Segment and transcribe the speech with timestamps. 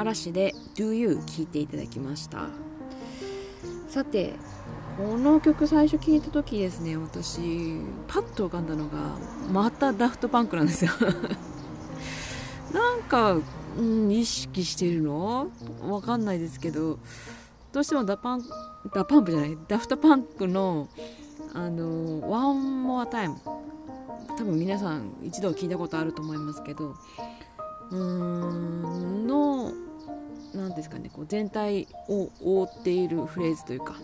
[0.00, 2.48] 嵐で Do You 聴いていただきました。
[3.88, 4.34] さて
[4.96, 9.16] この曲最初聴いた時ですね私パッと浮かんだのが
[9.50, 10.92] またダフトパンクなんですよ。
[12.72, 13.36] なんか、
[13.78, 15.48] うん、意識してるの？
[15.88, 16.98] わかんないですけど
[17.72, 18.44] どうしてもダパン
[18.94, 20.88] ダパンプじゃないダフトパンクの
[21.52, 23.36] あの「One More Time」
[24.38, 26.94] 多分皆さん一度聞いたことあると思いますけど
[27.90, 29.72] うーんの
[30.54, 33.94] 何ですかねこう全体を覆っているフレーズというか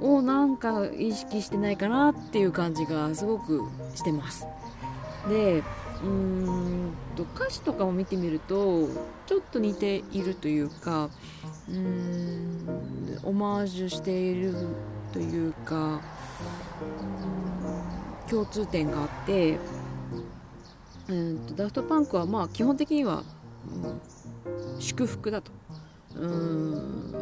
[0.00, 3.62] をなんか意識してないかなっていう感じがすごく
[3.94, 4.46] してます。
[5.28, 5.62] で
[6.02, 8.88] うーんと歌詞とかを見てみると
[9.26, 11.08] ちょっと似ているというか
[11.68, 14.54] うーんオマージュしている
[15.12, 16.00] というか
[18.28, 19.58] 共通点があって
[21.08, 23.22] うんとダフトパンクはまあ基本的には、
[23.70, 24.00] うん、
[24.78, 25.52] 祝福だと。
[26.16, 27.12] うん。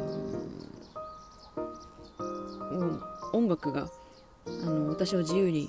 [3.33, 3.89] 音楽が
[4.47, 5.69] あの私を自由に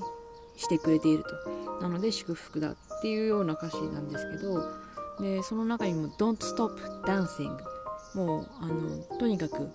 [0.56, 1.62] してくれていると。
[1.82, 4.72] なので祝福だっていうような歌詞なんですけど
[5.20, 7.58] でその中にも「Don't stop dancing」
[8.14, 9.68] もうあのとにかく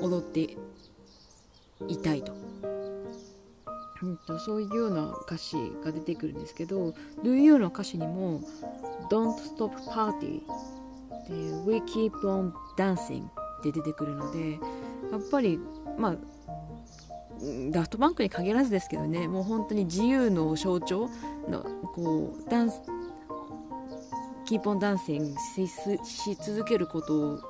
[0.00, 0.56] 踊って
[1.88, 2.32] いたいと。
[4.02, 8.40] うんと、そういうような歌詞が出てくるんですけど「Do You」の歌詞にも
[9.10, 10.42] 「Don't stop party」
[11.28, 11.34] で
[11.66, 13.24] 「We keep on dancing」
[13.58, 14.52] って出てくるので
[15.10, 15.58] やっぱり
[15.98, 16.16] まあ
[17.70, 21.08] ダフトバンクに限らずですけどねもう本当に自由の象徴
[21.48, 22.80] のこうダンス
[24.44, 25.40] キーポンダンシング
[26.04, 27.40] し続けること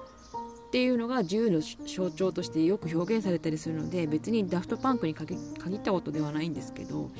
[0.68, 5.38] っていうのが自由の象徴としてよく表現されたりするので別にダフトパンクに限っ
[5.82, 7.10] たことではないんですけど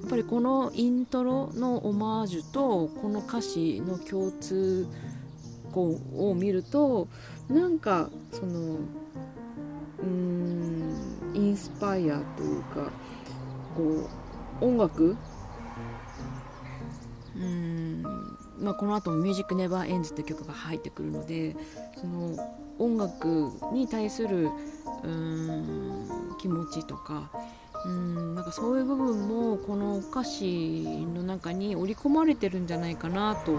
[0.00, 4.86] やっぱりこのイントロのオマージュとこの歌詞の共通
[5.72, 7.06] 項を見ると
[7.50, 8.76] なんかその
[9.98, 10.94] うーん
[11.34, 12.90] インスパイアというか
[13.76, 14.08] こ
[14.62, 15.16] う音楽
[17.36, 18.02] うーん
[18.58, 21.54] まあ、この後も「ミュージックネバーエンズって曲が入ってくるので
[22.00, 22.34] その
[22.78, 24.50] 音楽に対する
[25.02, 27.30] うん気持ちとか
[27.84, 33.58] うんなんかそういう部分もこの歌詞の中に織り込まれてるんじゃないかなと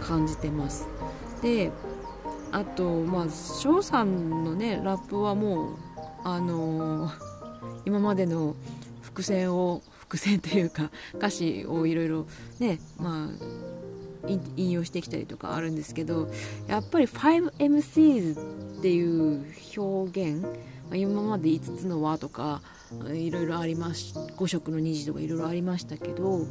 [0.00, 0.88] 感じてます。
[1.42, 1.70] で
[2.50, 5.76] あとまあ翔さんのねラップはもう
[6.24, 7.12] あのー、
[7.84, 8.56] 今までの
[9.02, 12.26] 伏線を伏線というか歌詞をいろいろ
[12.58, 13.77] ねまあ
[14.56, 16.28] 引用してきたりとかあるんですけど
[16.66, 19.44] やっぱり 5MCs っていう
[19.76, 20.46] 表現
[20.92, 22.62] 今まで5つの輪とか
[23.12, 26.46] いろいろあります5色の虹とかいろいろありましたけど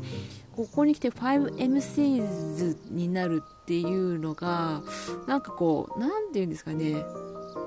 [0.55, 4.83] ここに来て 5MCs になるっていうのが
[5.27, 7.03] なんかこう何て言うんですかね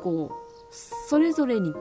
[0.02, 0.74] こう
[1.08, 1.74] それぞれに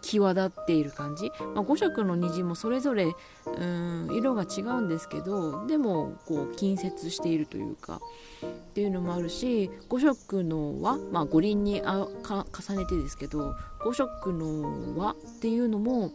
[0.00, 3.14] 際立っている感じ、まあ、5色の虹もそれぞれ
[3.46, 8.00] うん色が違うんですけどでもこう近接しているというか
[8.44, 16.12] っていうのもあるし5色の輪、まあ、五輪にあか重ねてですけど5色の輪っていうのも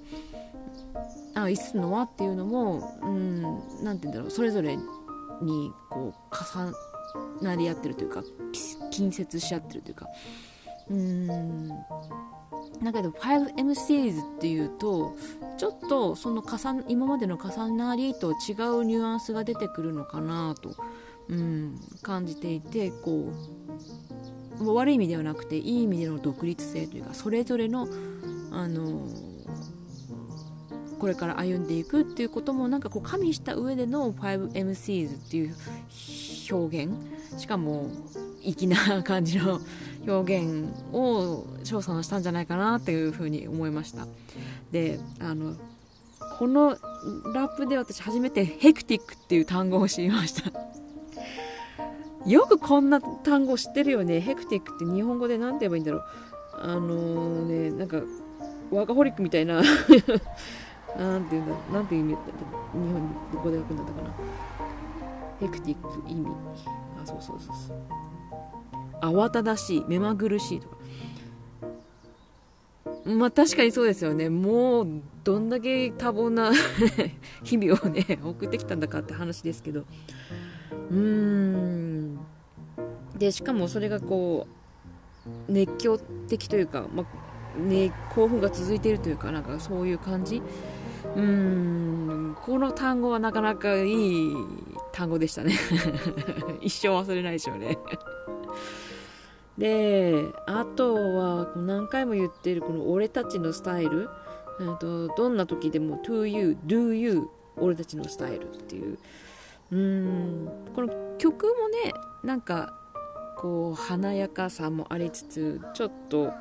[1.35, 2.97] あ5つの輪っていうのも
[3.81, 4.77] 何て言うんだろうそれぞれ
[5.41, 6.73] にこう重
[7.41, 8.23] なり合ってるというか
[8.91, 10.07] 近接し合ってるというか
[10.89, 11.69] うん。
[12.83, 15.15] だけど 5MCs っていうと
[15.57, 20.75] ちょっとその重今までの重なりと違うニュアンスが出てくるのかなと、
[21.29, 23.31] うん、感じていてこ
[24.59, 27.87] う悪い意味ではなくていい意味での独立性というかそれぞれの
[28.51, 29.07] あの
[30.99, 35.55] これから歩んでいくっていうこともなんかこう加味した上での 5MCs っていう
[36.49, 36.93] 表現
[37.37, 37.89] しかも
[38.41, 39.59] 粋な感じの
[40.07, 44.07] 表現を翔さんしたんじゃないかなっていうふうに思いました。
[44.71, 45.55] であの
[46.37, 46.71] この
[47.33, 50.51] ラップで私初めてヘクティックっていう単語を知りました。
[52.29, 54.19] よくこんな単語知ってるよね。
[54.21, 56.03] ヘクティックって日本語で何て言えばいいんだろう。
[56.53, 57.97] あのー、ねなんか
[58.71, 59.61] ワーカホリックみたいな。
[60.97, 62.17] なんて言うんだなんていう意味日
[62.73, 64.13] 本どこで書くんだったかな。
[65.39, 66.27] ヘクティック意味。
[67.01, 68.02] あそうそうそうそう。
[69.03, 70.77] 慌ただしい目まぐるしいとか。
[73.05, 74.29] まあ確かにそうですよね。
[74.29, 74.87] もう
[75.23, 76.51] どんだけ多忙な
[77.43, 79.81] 日々をね送ってきたんだかって話ですけど。
[79.81, 82.19] うーん。
[83.17, 84.47] でしかもそれがこ
[85.49, 90.41] う熱狂的というか、まあね、興奮が続いているというかなんかそういう感じ。
[91.15, 92.37] うーん。
[92.41, 94.33] この単語はなかなかいい
[94.91, 95.53] 単語でしたね。
[96.61, 97.77] 一生忘れないでしょうね。
[99.57, 104.09] であとは何回も言ってるこの俺たちのスタイル。
[104.79, 107.27] とどんな時でも to you, do you
[107.57, 108.97] 俺たちのスタイルっていう。
[109.71, 110.49] うん。
[110.75, 112.79] この曲もねなんか
[113.37, 116.31] こう華やかさもありつつちょっと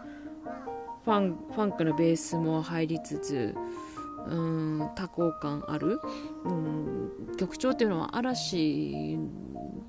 [1.05, 3.55] ファンファンクのベースも入りつつ
[4.29, 6.01] うん多幸感ある、
[6.45, 9.19] うん、曲調っていうのは嵐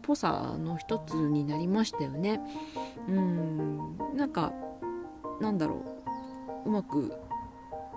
[0.03, 2.41] ぽさの一つになりましたよね。
[3.07, 3.97] うん。
[4.15, 4.53] なんか
[5.41, 5.93] なんだろう。
[6.65, 7.13] うまく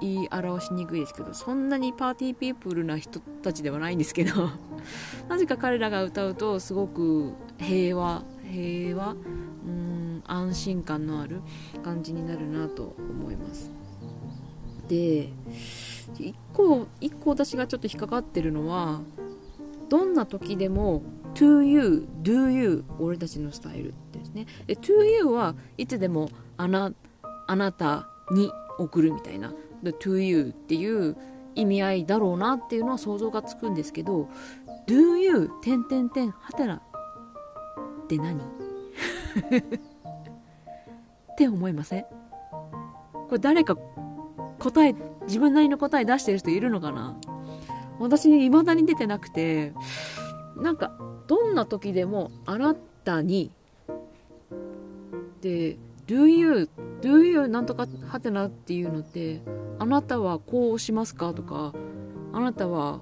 [0.00, 4.50] 言い表しにくいですけどそんなにパーティーピープルな人たちではないんですけど
[5.28, 9.14] なぜか彼らが歌うとすごく平和平和う
[9.70, 11.40] ん安心感のある
[11.82, 13.70] 感じになるなと思います。
[14.88, 15.30] で
[16.14, 19.00] 1個1個私がちょっと引っかかってるのは
[19.88, 21.02] どんな時でも
[21.36, 24.46] to you, do you 俺たちのスタイルですね。
[24.66, 26.92] で to you はいつでもあな
[27.46, 29.52] あなたに送るみたいな。
[29.82, 31.16] the to you っていう
[31.54, 34.28] 意味合いだろうなっていうのは想像がつくんですけど
[34.86, 36.80] do you 点点点はてなっ
[38.08, 38.40] て何？
[38.40, 38.40] っ
[41.36, 42.04] て思いません？
[43.12, 43.76] これ誰か
[44.58, 44.94] 答え
[45.26, 47.16] 自分なりの答え出してる人いるのかな？
[47.98, 49.72] 私に未だに出てなくて
[50.56, 50.96] なんか
[51.26, 53.50] どんな時でもあなたに
[55.40, 55.76] で
[56.06, 56.69] do you
[57.00, 59.40] do you なんとかはてなっていうのって
[59.78, 61.73] あなたはこうしますかとか
[62.32, 63.00] あなたは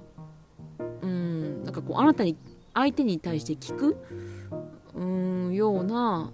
[1.01, 2.35] うんなんかこうあなたに
[2.73, 3.97] 相手に対して聞く
[4.95, 6.31] うんような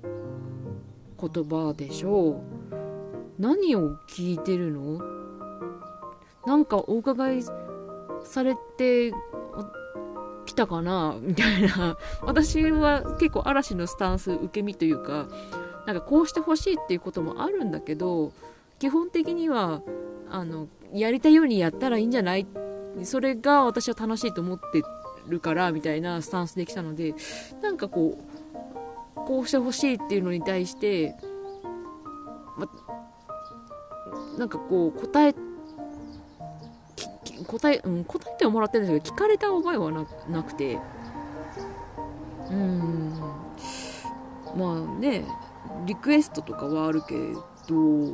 [1.19, 2.41] 言葉でしょう。
[3.37, 5.01] 何を聞いてるの？
[6.45, 7.43] なんかお伺い
[8.23, 9.11] されて
[10.61, 11.15] たかな？
[11.21, 11.97] みたいな。
[12.21, 15.27] 私は結構嵐のスタンス受け身というか
[15.85, 18.31] なんかこうしてほしいっていうこともあるんだけど
[18.79, 19.81] 基本的には
[20.29, 22.45] あのやりたいようにやったらいいんじゃない？
[23.03, 24.83] それが私は楽しいと思って
[25.27, 27.15] るからみたいなスタンスできたので
[27.61, 28.17] なんかこ
[29.15, 31.15] うこうしてほしいっていうのに対して、
[32.57, 32.67] ま、
[34.37, 35.33] なんかこう答え
[37.45, 40.79] 答え、うん、答えてはもらってるんですけど聞かれた覚えはなくて。
[42.49, 43.13] うん。
[44.57, 45.23] まあね
[45.85, 47.15] リクエストとかはあるけ
[47.67, 48.11] ど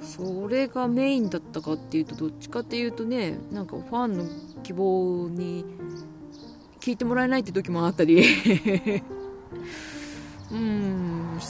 [0.00, 4.24] それがメインだったかっていうとどっちかっていうとねなんかファンの
[4.62, 5.64] 希望に
[6.80, 8.24] 聞いてもらえないって時もあったり。
[10.50, 10.79] うん。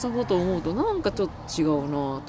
[0.01, 2.23] したこと思うとなんかちょっと違うなと思っ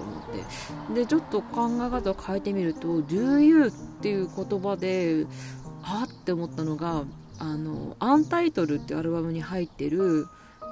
[0.94, 0.94] て。
[0.94, 3.70] でちょっと考え方を変えてみると「do you」っ
[4.02, 5.26] ていう言葉で
[5.82, 7.04] あって思ったのが
[7.38, 10.26] あの「アンタイトル」ってアルバムに入ってる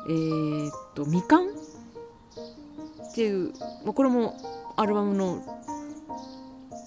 [0.09, 3.53] えー、っと「みかん」っていう、
[3.85, 4.37] まあ、これも
[4.77, 5.43] アルバムの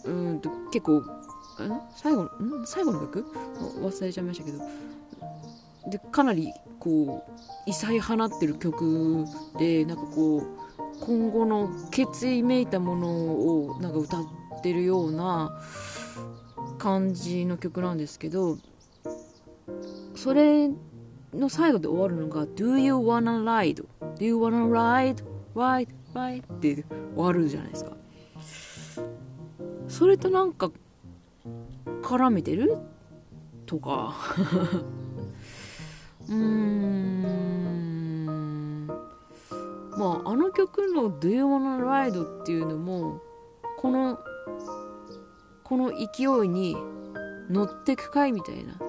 [0.06, 1.02] うんと結構
[1.96, 2.30] 最後ん？
[2.66, 3.26] 最後の曲？
[3.82, 4.93] 忘れちゃいましたけど。
[5.94, 7.32] でかなりこう
[7.68, 9.26] 異彩放ってる曲
[9.60, 10.46] でなんかこう
[11.00, 14.26] 今後の決意めいたものをなんか歌っ
[14.64, 15.52] てるような
[16.80, 18.58] 感じの曲なんですけど
[20.16, 20.72] それ
[21.32, 23.86] の最後で終わるのが「Do you wanna ride?
[24.18, 25.24] Do you wanna ride?
[25.54, 25.90] Ride?
[26.16, 26.86] Ride?」って
[27.16, 27.92] 終わるじゃないですか
[29.88, 30.72] それとなんか
[32.02, 32.78] 絡めてる？
[33.68, 34.16] とか
[36.30, 37.24] うん。
[39.98, 43.22] まああの曲の「Do You Wanna Ride」っていうのも
[43.78, 44.20] この
[45.64, 46.76] この勢いに
[47.50, 48.80] 乗ってくかいみたいな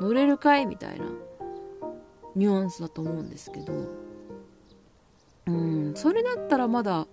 [0.00, 1.06] 乗れるかいみたいな
[2.34, 3.72] ニュアンスだと思うんですけど。
[5.46, 5.92] うん。
[5.94, 7.06] それだったらまだ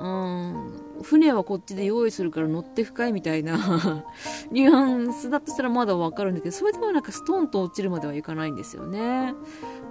[0.00, 0.80] うん。
[1.02, 3.56] 船はこっちで用意するから乗って深いみたいな。
[4.50, 9.34] ニュアンスだとしたらまだわかるんだけどそれでもなんかストンと落ちるまではいかないんですよね。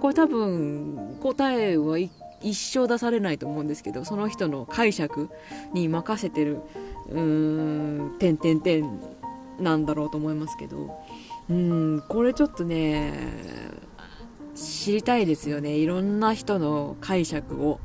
[0.00, 2.10] これ多分答えは一
[2.54, 5.28] 生出されないと思うんですけどその人の解釈
[5.72, 6.60] に任せてる
[7.10, 7.20] うー
[8.14, 9.00] ん点点点
[9.58, 10.98] なんだろうと思いますけど。
[11.48, 13.12] うんこれちょっとね
[14.54, 15.76] 知りたいですよね。
[15.76, 17.80] いろんな人の解釈を。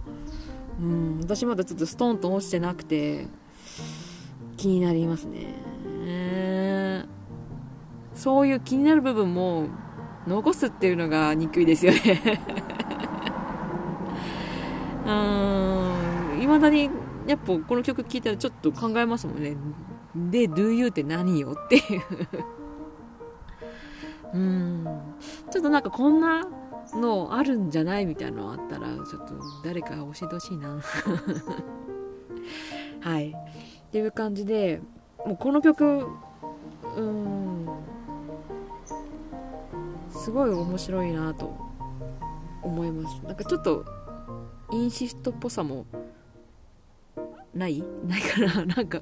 [0.79, 3.27] うん、私まだちょっとストンと落ちてなくて
[4.57, 5.75] 気になりますね。
[8.13, 9.67] そういう気になる部分も
[10.25, 11.99] 残すっていうのが憎いですよね。
[15.05, 15.09] う
[16.39, 16.89] んいまだに
[17.27, 19.55] やっぱこの曲聴いたらちょっと考えますもんね。
[20.15, 22.01] で Do You って何よっていう。
[24.33, 24.85] うん
[25.51, 26.47] ちょっとなんかこんな
[26.93, 30.79] のあるんじゃないみたいなのあったらちょっと誰か教えてほしいな。
[33.01, 33.29] はい。
[33.29, 33.33] っ
[33.91, 34.81] ていう感じで
[35.25, 36.05] もうこの曲
[36.97, 37.67] うん
[40.09, 41.55] すごい面白いなと
[42.61, 43.21] 思います。
[43.25, 43.85] なんかちょっと
[44.71, 45.85] インシストっぽさも
[47.53, 47.83] ない？
[48.07, 49.01] ないから なんか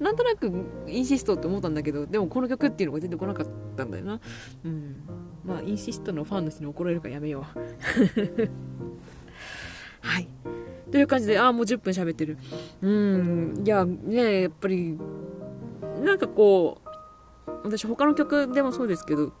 [0.00, 0.50] なんとなく
[0.88, 3.46] インシストって思ったんだけどでもこの曲っていうのが出てこなかっ
[3.76, 4.20] たんだよな。
[4.64, 4.96] うん。
[5.44, 7.58] まあインシストのファンの人に怒られるからやめよう。
[10.00, 10.28] はい。
[10.90, 12.36] という感じでああもう10分喋ってる。
[12.82, 13.62] うん。
[13.64, 14.98] いやねやっぱり
[16.02, 16.88] なんかこう
[17.64, 19.32] 私他の曲でもそうですけど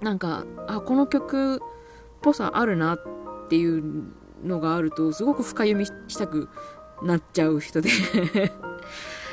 [0.00, 1.58] なんかあこの曲っ
[2.20, 2.98] ぽさあるなっ
[3.48, 3.82] ていう
[4.44, 6.48] のがあるとすごく深読みしたく
[7.02, 7.90] なっちゃう人で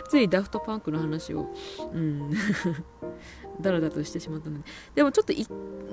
[0.10, 1.54] ついダフトパンクの話を、
[1.94, 2.32] うん、
[3.62, 4.66] だらだとしてしまったので。
[4.96, 5.46] でもちょっとい、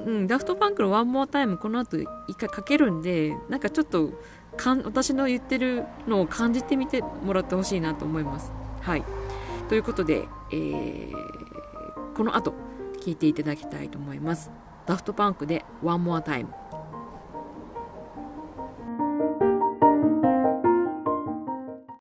[0.07, 4.13] うん、ダフトパンクのワンモアタイムこの後一回かけるんで、なんかちょっと
[4.57, 8.51] かん私の言ってるのを感じてみてもらってほしいなと思います。
[8.81, 9.05] はい。
[9.69, 11.13] ということで、えー、
[12.17, 12.55] この後
[13.01, 14.51] 聞いていただきたいと思います。
[14.87, 16.47] ダフトパンクで One More Time